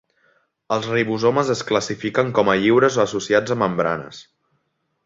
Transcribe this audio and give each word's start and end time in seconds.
Els 0.75 0.87
ribosomes 0.93 1.51
es 1.55 1.61
classifiquen 1.73 2.33
com 2.41 2.51
a 2.51 2.57
lliures 2.65 2.99
o 2.99 3.05
associats 3.07 3.57
a 3.59 3.61
membranes. 3.67 4.27